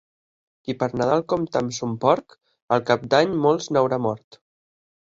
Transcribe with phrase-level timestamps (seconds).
[0.67, 2.37] Qui per Nadal compta amb son porc,
[2.79, 4.43] al cap de l'any molts n'haurà mort.